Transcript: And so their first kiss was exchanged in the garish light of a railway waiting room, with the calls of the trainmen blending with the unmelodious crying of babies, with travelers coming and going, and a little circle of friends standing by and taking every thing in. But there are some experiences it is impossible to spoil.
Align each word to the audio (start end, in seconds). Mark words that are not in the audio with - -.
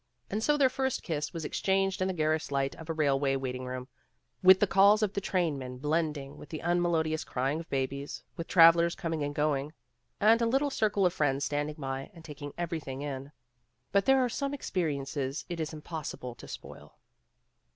And 0.31 0.41
so 0.43 0.57
their 0.57 0.67
first 0.67 1.03
kiss 1.03 1.31
was 1.31 1.45
exchanged 1.45 2.01
in 2.01 2.07
the 2.07 2.13
garish 2.15 2.49
light 2.49 2.73
of 2.73 2.89
a 2.89 2.91
railway 2.93 3.35
waiting 3.35 3.65
room, 3.65 3.87
with 4.41 4.59
the 4.59 4.65
calls 4.65 5.03
of 5.03 5.13
the 5.13 5.21
trainmen 5.21 5.77
blending 5.77 6.37
with 6.39 6.49
the 6.49 6.61
unmelodious 6.63 7.23
crying 7.23 7.59
of 7.59 7.69
babies, 7.69 8.23
with 8.35 8.47
travelers 8.47 8.95
coming 8.95 9.21
and 9.23 9.35
going, 9.35 9.73
and 10.19 10.41
a 10.41 10.47
little 10.47 10.71
circle 10.71 11.05
of 11.05 11.13
friends 11.13 11.45
standing 11.45 11.75
by 11.77 12.09
and 12.15 12.25
taking 12.25 12.51
every 12.57 12.79
thing 12.79 13.03
in. 13.03 13.31
But 13.91 14.05
there 14.05 14.25
are 14.25 14.27
some 14.27 14.55
experiences 14.55 15.45
it 15.49 15.59
is 15.59 15.71
impossible 15.71 16.33
to 16.33 16.47
spoil. 16.47 16.95